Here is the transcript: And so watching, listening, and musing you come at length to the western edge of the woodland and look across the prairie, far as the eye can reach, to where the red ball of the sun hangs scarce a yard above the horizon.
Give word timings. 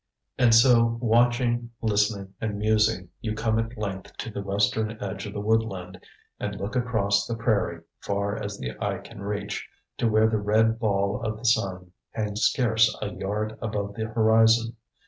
And 0.39 0.55
so 0.55 0.97
watching, 0.99 1.69
listening, 1.79 2.33
and 2.41 2.57
musing 2.57 3.09
you 3.21 3.35
come 3.35 3.59
at 3.59 3.77
length 3.77 4.17
to 4.17 4.31
the 4.31 4.41
western 4.41 4.97
edge 4.99 5.27
of 5.27 5.33
the 5.33 5.39
woodland 5.39 6.03
and 6.39 6.55
look 6.59 6.75
across 6.75 7.27
the 7.27 7.35
prairie, 7.35 7.83
far 7.99 8.35
as 8.41 8.57
the 8.57 8.71
eye 8.83 8.97
can 8.97 9.21
reach, 9.21 9.69
to 9.99 10.09
where 10.09 10.27
the 10.27 10.39
red 10.39 10.79
ball 10.79 11.21
of 11.23 11.37
the 11.37 11.45
sun 11.45 11.91
hangs 12.09 12.41
scarce 12.41 12.97
a 12.99 13.09
yard 13.13 13.59
above 13.61 13.93
the 13.93 14.05
horizon. 14.05 14.75